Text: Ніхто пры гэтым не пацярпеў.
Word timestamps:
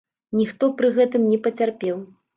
Ніхто 0.39 0.69
пры 0.81 0.89
гэтым 0.97 1.31
не 1.35 1.39
пацярпеў. 1.49 2.05